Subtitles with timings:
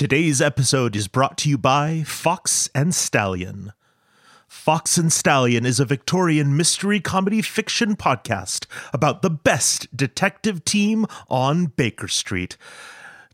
[0.00, 3.74] Today's episode is brought to you by Fox and Stallion.
[4.48, 11.04] Fox and Stallion is a Victorian mystery comedy fiction podcast about the best detective team
[11.28, 12.56] on Baker Street.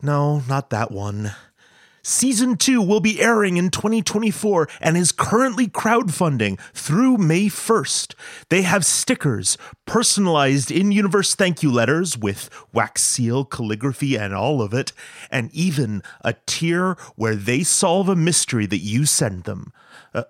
[0.01, 1.31] No, not that one.
[2.09, 8.15] Season 2 will be airing in 2024 and is currently crowdfunding through May 1st.
[8.47, 14.61] They have stickers, personalized in universe thank you letters with wax seal, calligraphy, and all
[14.61, 14.93] of it,
[15.29, 19.73] and even a tier where they solve a mystery that you send them.
[20.13, 20.23] Uh,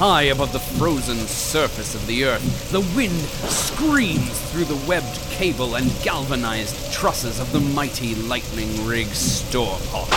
[0.00, 5.74] high above the frozen surface of the earth, the wind screams through the webbed cable
[5.74, 10.08] and galvanized trusses of the mighty lightning rig Stormhawk.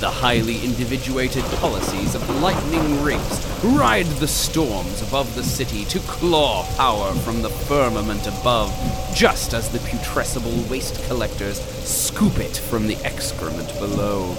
[0.00, 6.66] The highly individuated policies of lightning rigs ride the storms above the city to claw
[6.76, 8.70] power from the firmament above,
[9.14, 14.36] just as the putrescible waste collectors scoop it from the excrement below.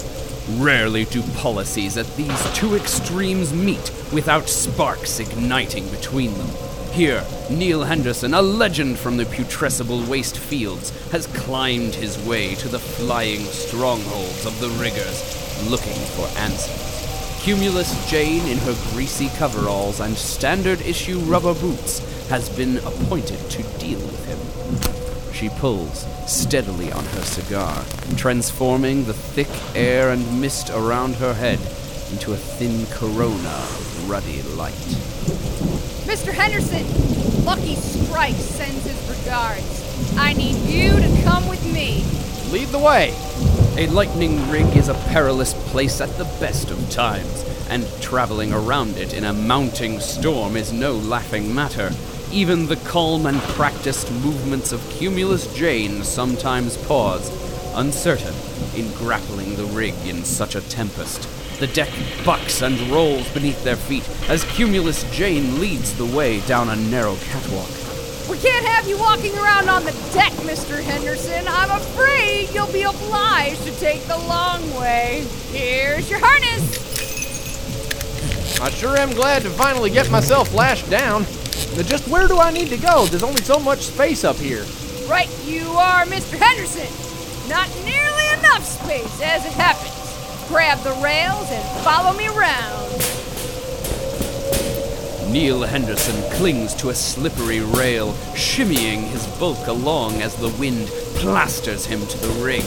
[0.50, 6.48] Rarely do policies at these two extremes meet without sparks igniting between them.
[6.92, 12.68] Here, Neal Henderson, a legend from the putrescible waste fields, has climbed his way to
[12.68, 16.92] the flying strongholds of the riggers, looking for answers.
[17.42, 23.62] Cumulus Jane, in her greasy coveralls and standard issue rubber boots, has been appointed to
[23.78, 24.91] deal with him.
[25.42, 27.84] She pulls steadily on her cigar,
[28.16, 31.58] transforming the thick air and mist around her head
[32.12, 34.72] into a thin corona of ruddy light.
[36.06, 36.32] Mr.
[36.32, 36.86] Henderson,
[37.44, 40.14] Lucky Strike sends his regards.
[40.16, 42.04] I need you to come with me.
[42.52, 43.12] Lead the way!
[43.76, 48.96] A lightning rig is a perilous place at the best of times, and traveling around
[48.96, 51.90] it in a mounting storm is no laughing matter.
[52.32, 57.30] Even the calm and practiced movements of Cumulus Jane sometimes pause,
[57.74, 58.34] uncertain
[58.74, 61.28] in grappling the rig in such a tempest.
[61.60, 61.90] The deck
[62.24, 67.16] bucks and rolls beneath their feet as Cumulus Jane leads the way down a narrow
[67.16, 67.68] catwalk.
[68.30, 70.82] We can't have you walking around on the deck, Mr.
[70.82, 71.44] Henderson.
[71.46, 75.26] I'm afraid you'll be obliged to take the long way.
[75.50, 76.80] Here's your harness.
[78.58, 81.26] I sure am glad to finally get myself lashed down.
[81.74, 83.06] But just where do I need to go?
[83.06, 84.64] There's only so much space up here.
[85.08, 86.36] Right you are, Mr.
[86.36, 86.88] Henderson.
[87.48, 90.48] Not nearly enough space, as it happens.
[90.48, 92.92] Grab the rails and follow me around.
[95.32, 101.86] Neal Henderson clings to a slippery rail, shimmying his bulk along as the wind plasters
[101.86, 102.62] him to the rig.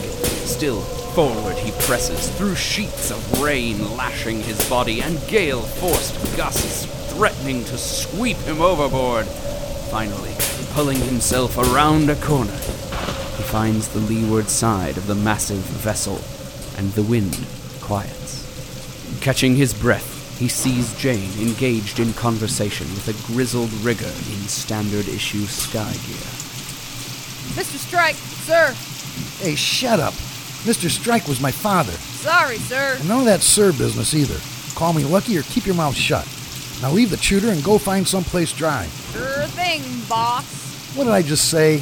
[0.48, 0.82] Still,
[1.14, 7.64] forward he presses through sheets of rain lashing his body and gale forced gusts threatening
[7.64, 9.26] to sweep him overboard.
[9.90, 10.34] Finally,
[10.74, 16.20] pulling himself around a corner, he finds the leeward side of the massive vessel,
[16.78, 17.40] and the wind
[17.80, 18.44] quiets.
[19.22, 25.08] Catching his breath, he sees Jane engaged in conversation with a grizzled rigger in standard
[25.08, 26.28] issue sky gear.
[27.56, 27.78] Mr.
[27.78, 28.76] Strike, sir.
[29.42, 30.14] Hey, shut up.
[30.66, 30.90] Mr.
[30.90, 31.94] Strike was my father.
[31.94, 32.98] Sorry, sir.
[33.00, 34.38] And none of that sir business either.
[34.78, 36.28] Call me Lucky or keep your mouth shut.
[36.82, 38.86] Now leave the tutor and go find someplace dry.
[39.12, 40.96] Sure thing, boss.
[40.96, 41.80] What did I just say?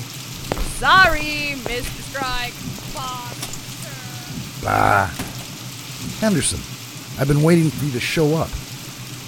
[0.78, 2.02] Sorry, Mr.
[2.10, 2.54] Strike.
[2.94, 3.34] Bye.
[4.64, 5.08] Bah.
[6.20, 6.60] Henderson,
[7.20, 8.50] I've been waiting for you to show up.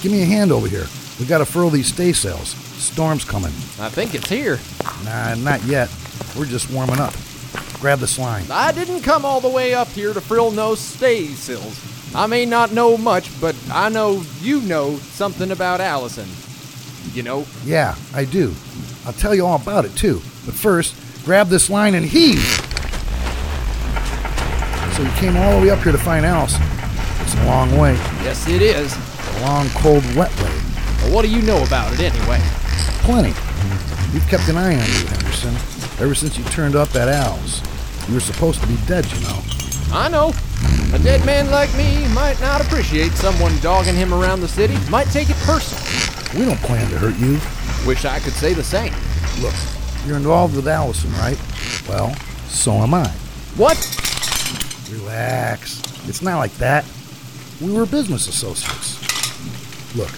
[0.01, 0.85] Give me a hand over here.
[1.19, 2.49] We've gotta furl these stay sails.
[2.81, 3.51] Storm's coming.
[3.79, 4.59] I think it's here.
[5.03, 5.89] Nah, not yet.
[6.37, 7.13] We're just warming up.
[7.79, 8.45] Grab this line.
[8.51, 11.94] I didn't come all the way up here to frill no staysails.
[12.15, 16.29] I may not know much, but I know you know something about Allison.
[17.13, 17.45] You know?
[17.65, 18.53] Yeah, I do.
[19.05, 20.21] I'll tell you all about it too.
[20.45, 20.95] But first,
[21.25, 22.41] grab this line and heave.
[24.95, 26.63] So you came all the way up here to find Allison.
[27.19, 27.95] It's a long way.
[28.23, 28.95] Yes, it is.
[28.95, 30.55] A long, cold, wet way.
[31.01, 32.39] But what do you know about it anyway?
[33.03, 33.33] Plenty.
[34.13, 35.53] We've kept an eye on you, Henderson,
[36.01, 37.61] ever since you turned up at Al's.
[38.07, 39.64] You were supposed to be dead, you know.
[39.95, 40.33] I know.
[40.93, 44.75] A dead man like me might not appreciate someone dogging him around the city.
[44.89, 45.81] Might take it personal.
[46.37, 47.39] We don't plan to hurt you.
[47.87, 48.93] Wish I could say the same.
[49.41, 49.53] Look,
[50.05, 51.39] you're involved with Allison, right?
[51.87, 52.13] Well,
[52.49, 53.07] so am I.
[53.55, 53.77] What?
[54.91, 55.79] Relax.
[56.09, 56.83] It's not like that.
[57.61, 58.99] We were business associates.
[59.95, 60.11] Look,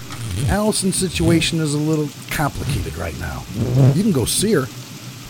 [0.49, 3.43] Allison's situation is a little complicated right now.
[3.93, 4.65] You can go see her,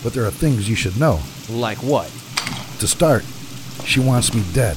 [0.02, 1.20] but there are things you should know.
[1.50, 2.10] Like what?
[2.78, 3.26] To start,
[3.84, 4.76] she wants me dead,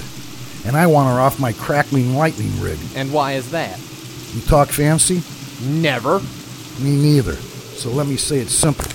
[0.66, 2.80] and I want her off my crackling lightning rig.
[2.96, 3.80] And why is that?
[4.34, 5.22] You talk fancy?
[5.62, 6.20] Never.
[6.80, 7.34] Me neither.
[7.34, 8.86] So let me say it simple.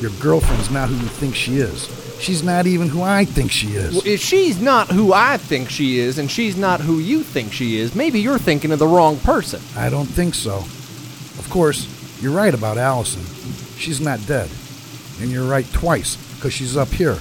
[0.00, 1.88] Your girlfriend's not who you think she is.
[2.20, 3.94] She's not even who I think she is.
[3.94, 7.52] Well, if she's not who I think she is, and she's not who you think
[7.52, 9.60] she is, maybe you're thinking of the wrong person.
[9.76, 10.56] I don't think so.
[10.56, 11.86] Of course,
[12.20, 13.22] you're right about Allison.
[13.78, 14.50] She's not dead.
[15.20, 17.18] And you're right twice, because she's up here.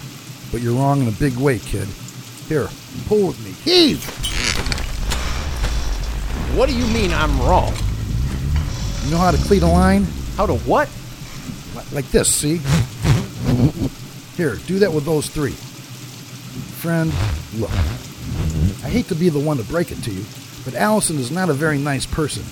[0.52, 1.88] But you're wrong in a big way, kid.
[2.48, 2.68] Here,
[3.08, 3.52] pull with me.
[3.70, 4.04] Heave!
[6.58, 7.74] What do you mean I'm wrong?
[9.04, 10.06] You know how to cleat a line?
[10.36, 10.90] How to what?
[11.92, 12.62] Like this, see?
[14.36, 15.52] Here, do that with those three.
[16.82, 17.12] Friend,
[17.56, 17.72] look.
[17.72, 20.26] I hate to be the one to break it to you,
[20.64, 22.44] but Allison is not a very nice person.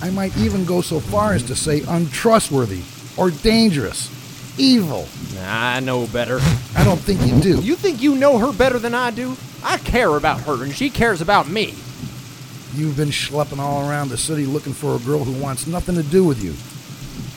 [0.00, 2.82] I might even go so far as to say untrustworthy
[3.16, 4.10] or dangerous,
[4.58, 5.08] evil.
[5.40, 6.38] I know better.
[6.76, 7.60] I don't think you do.
[7.60, 9.36] You think you know her better than I do?
[9.64, 11.74] I care about her, and she cares about me.
[12.74, 16.02] You've been schlepping all around the city looking for a girl who wants nothing to
[16.02, 16.54] do with you.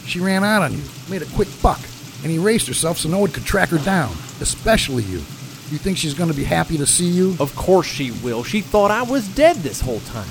[0.08, 1.80] She ran out on you, made a quick buck,
[2.24, 5.18] and erased herself so no one could track her down, especially you.
[5.18, 7.36] You think she's going to be happy to see you?
[7.40, 8.44] Of course she will.
[8.44, 10.30] She thought I was dead this whole time.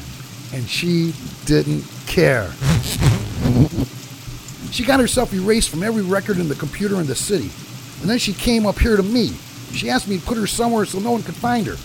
[0.53, 1.13] And she
[1.45, 2.53] didn't care.
[4.75, 7.49] she got herself erased from every record in the computer in the city.
[8.00, 9.29] And then she came up here to me.
[9.71, 11.76] She asked me to put her somewhere so no one could find her.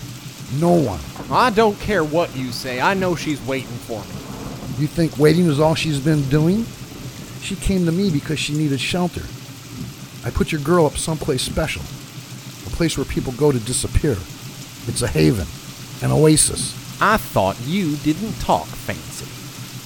[0.58, 0.98] No one.
[1.30, 2.80] I don't care what you say.
[2.80, 4.82] I know she's waiting for me.
[4.82, 6.64] You think waiting is all she's been doing?
[7.42, 9.22] She came to me because she needed shelter.
[10.26, 14.16] I put your girl up someplace special, a place where people go to disappear.
[14.88, 15.46] It's a haven,
[16.02, 16.74] an oasis.
[17.00, 19.26] I thought you didn't talk fancy.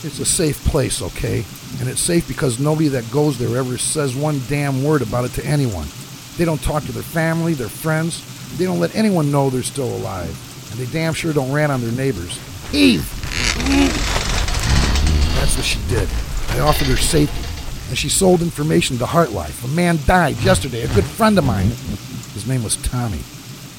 [0.09, 1.45] It's a safe place, okay?
[1.81, 5.33] And it's safe because nobody that goes there ever says one damn word about it
[5.33, 5.87] to anyone.
[6.37, 8.23] They don't talk to their family, their friends.
[8.57, 10.71] They don't let anyone know they're still alive.
[10.71, 12.39] And they damn sure don't rat on their neighbors.
[12.73, 13.09] Eve!
[15.35, 16.09] That's what she did.
[16.51, 17.41] I offered her safety.
[17.89, 19.65] And she sold information to HartLife.
[19.65, 21.67] A man died yesterday, a good friend of mine.
[22.33, 23.19] His name was Tommy.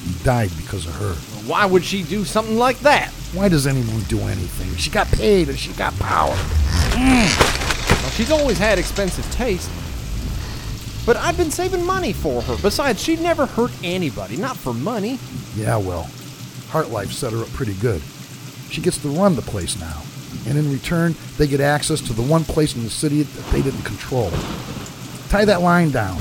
[0.04, 1.14] He died because of her.
[1.48, 3.10] Why would she do something like that?
[3.34, 4.76] Why does anyone do anything?
[4.76, 6.36] She got paid and she got power.
[6.94, 7.65] Well,
[8.16, 9.70] she's always had expensive taste.
[11.06, 12.56] But I've been saving money for her.
[12.60, 15.20] Besides, she'd never hurt anybody, not for money.
[15.54, 16.04] Yeah, well,
[16.70, 18.02] HartLife set her up pretty good.
[18.70, 20.02] She gets to run the place now,
[20.48, 23.62] and in return, they get access to the one place in the city that they
[23.62, 24.30] didn't control.
[25.28, 26.16] Tie that line down.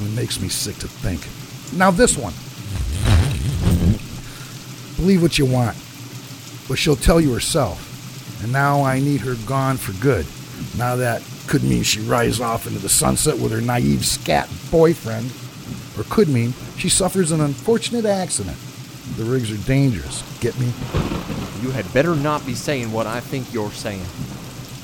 [0.00, 1.26] It makes me sick to think.
[1.76, 2.34] Now, this one.
[4.96, 5.76] Believe what you want,
[6.68, 7.91] but she'll tell you herself.
[8.42, 10.26] And now I need her gone for good.
[10.76, 15.30] Now that could mean she rides off into the sunset with her naive scat boyfriend,
[15.98, 18.56] or could mean she suffers an unfortunate accident.
[19.16, 20.22] The rigs are dangerous.
[20.40, 20.66] Get me?
[21.60, 24.00] You had better not be saying what I think you're saying.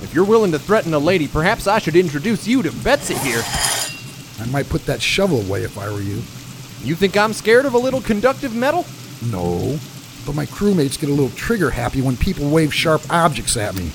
[0.01, 3.43] If you're willing to threaten a lady, perhaps I should introduce you to Betsy here.
[4.41, 6.23] I might put that shovel away if I were you.
[6.87, 8.87] You think I'm scared of a little conductive metal?
[9.33, 9.79] No,
[10.29, 13.91] but my crewmates get a little trigger happy when people wave sharp objects at me.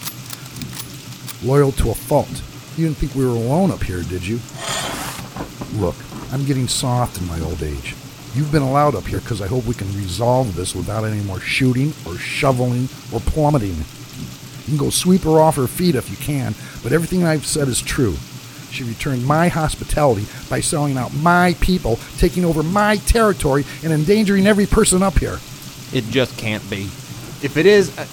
[1.47, 2.41] Loyal to a fault.
[2.75, 4.39] You didn't think we were alone up here, did you?
[5.79, 5.95] Look,
[6.31, 7.95] I'm getting soft in my old age.
[8.33, 11.39] You've been allowed up here because I hope we can resolve this without any more
[11.39, 13.75] shooting or shoveling or plummeting.
[13.75, 17.67] You can go sweep her off her feet if you can, but everything I've said
[17.67, 18.15] is true.
[18.71, 24.47] She returned my hospitality by selling out my people, taking over my territory, and endangering
[24.47, 25.37] every person up here.
[25.93, 26.83] It just can't be.
[27.43, 28.07] If it is, uh,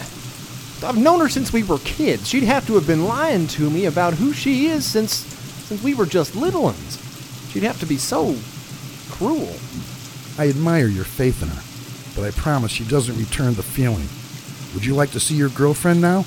[0.87, 2.29] I've known her since we were kids.
[2.29, 5.13] She'd have to have been lying to me about who she is since
[5.71, 6.99] since we were just little ones.
[7.53, 8.37] She'd have to be so
[9.09, 9.55] cruel.
[10.37, 11.63] I admire your faith in her,
[12.17, 14.09] but I promise she doesn't return the feeling.
[14.75, 16.21] Would you like to see your girlfriend now?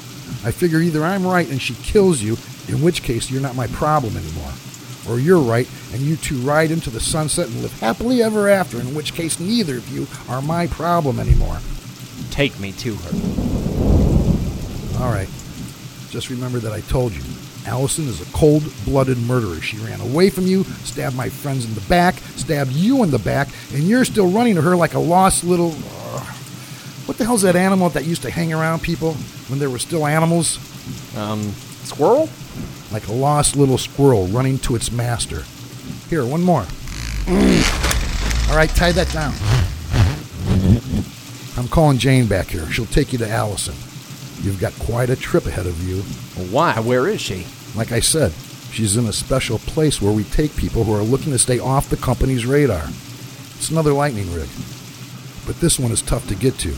[0.45, 3.67] I figure either I'm right and she kills you, in which case you're not my
[3.67, 4.51] problem anymore.
[5.09, 8.79] Or you're right and you two ride into the sunset and live happily ever after,
[8.79, 11.59] in which case neither of you are my problem anymore.
[12.31, 13.11] Take me to her.
[15.03, 15.29] All right.
[16.09, 17.21] Just remember that I told you.
[17.65, 19.61] Allison is a cold blooded murderer.
[19.61, 23.19] She ran away from you, stabbed my friends in the back, stabbed you in the
[23.19, 25.71] back, and you're still running to her like a lost little.
[25.71, 26.19] Uh,
[27.05, 29.13] what the hell's that animal that used to hang around people
[29.47, 30.57] when there were still animals?
[31.17, 31.41] Um,
[31.83, 32.29] squirrel?
[32.91, 35.43] Like a lost little squirrel running to its master.
[36.09, 36.65] Here, one more.
[38.49, 39.33] All right, tie that down.
[41.57, 42.69] I'm calling Jane back here.
[42.71, 43.75] She'll take you to Allison.
[44.43, 46.01] You've got quite a trip ahead of you.
[46.51, 46.79] Why?
[46.79, 47.45] Where is she?
[47.75, 48.31] Like I said,
[48.71, 51.89] she's in a special place where we take people who are looking to stay off
[51.89, 52.83] the company's radar.
[53.55, 54.49] It's another lightning rig.
[55.45, 56.75] But this one is tough to get to.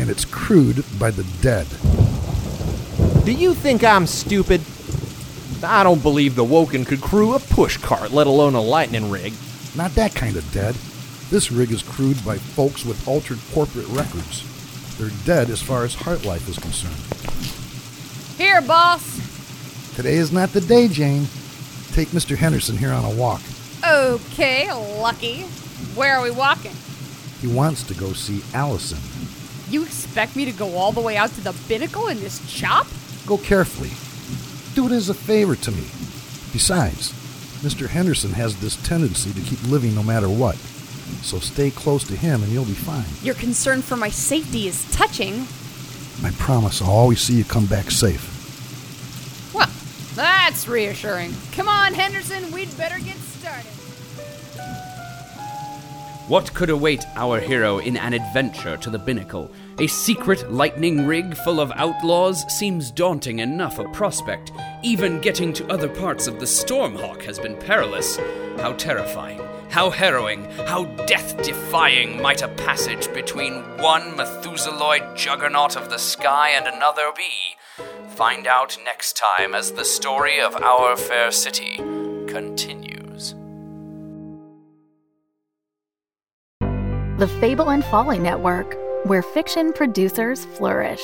[0.00, 1.66] And it's crewed by the dead.
[3.24, 4.60] Do you think I'm stupid?
[5.64, 9.32] I don't believe the Woken could crew a push cart, let alone a lightning rig.
[9.74, 10.74] Not that kind of dead.
[11.30, 14.44] This rig is crewed by folks with altered corporate records.
[14.96, 16.96] They're dead as far as HartLife is concerned.
[18.38, 19.20] Here, boss.
[19.96, 21.26] Today is not the day, Jane.
[21.92, 22.36] Take Mr.
[22.36, 23.40] Henderson here on a walk.
[23.86, 25.42] Okay, lucky.
[25.94, 26.72] Where are we walking?
[27.40, 28.98] He wants to go see Allison.
[29.70, 32.86] You expect me to go all the way out to the binnacle in this chop?
[33.26, 33.90] Go carefully.
[34.76, 35.84] Do it as a favor to me.
[36.52, 37.10] Besides,
[37.64, 37.88] Mr.
[37.88, 40.56] Henderson has this tendency to keep living no matter what.
[41.22, 43.06] So stay close to him and you'll be fine.
[43.22, 45.46] Your concern for my safety is touching.
[46.22, 49.54] I promise I'll always see you come back safe.
[49.54, 49.70] Well,
[50.14, 51.32] that's reassuring.
[51.52, 53.16] Come on, Henderson, we'd better get
[56.28, 59.48] What could await our hero in an adventure to the binnacle?
[59.78, 64.50] A secret lightning rig full of outlaws seems daunting enough a prospect.
[64.82, 68.16] Even getting to other parts of the Stormhawk has been perilous.
[68.58, 69.40] How terrifying,
[69.70, 76.50] how harrowing, how death defying might a passage between one Methuseloid juggernaut of the sky
[76.50, 77.84] and another be?
[78.16, 81.76] Find out next time as the story of our fair city
[82.26, 82.95] continues.
[87.18, 91.00] The Fable and Folly Network, where fiction producers flourish.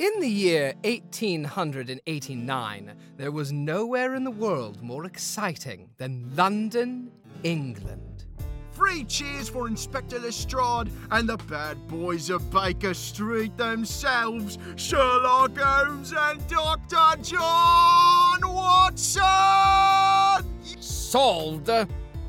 [0.00, 7.12] In the year 1889, there was nowhere in the world more exciting than London,
[7.44, 8.24] England.
[8.72, 16.12] Three cheers for Inspector Lestrade and the bad boys of Baker Street themselves, Sherlock Holmes
[16.18, 17.22] and Dr.
[17.22, 19.22] John Watson!
[20.80, 21.70] Solved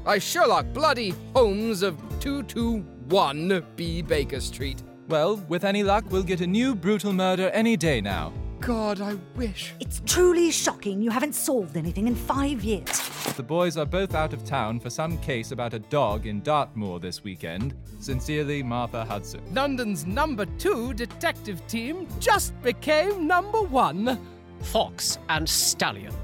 [0.09, 4.01] by Sherlock Bloody Holmes of 221 B.
[4.01, 4.81] Baker Street.
[5.07, 8.33] Well, with any luck, we'll get a new brutal murder any day now.
[8.59, 9.75] God, I wish.
[9.79, 12.89] It's truly shocking you haven't solved anything in five years.
[13.35, 16.99] The boys are both out of town for some case about a dog in Dartmoor
[16.99, 17.75] this weekend.
[17.99, 19.43] Sincerely, Martha Hudson.
[19.53, 24.19] London's number two detective team just became number one.
[24.63, 26.15] Fox and Stallion.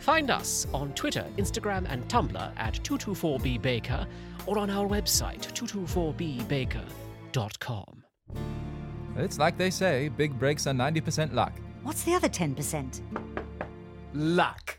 [0.00, 4.06] Find us on Twitter, Instagram, and Tumblr at 224bbaker
[4.46, 8.04] or on our website, 224bbaker.com.
[9.16, 11.52] It's like they say big breaks are 90% luck.
[11.82, 13.00] What's the other 10%?
[14.14, 14.78] Luck.